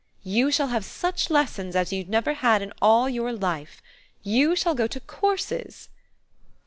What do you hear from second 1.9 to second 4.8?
you've never had in all your life. You shall